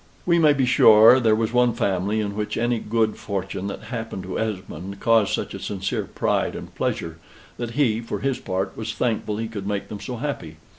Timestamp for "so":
9.99-10.15